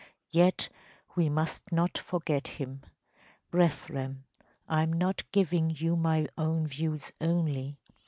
[0.31, 0.67] Yet
[1.15, 2.81] we must not forget him.
[3.51, 4.23] Brethren,
[4.67, 7.77] I am not giving you my own views only.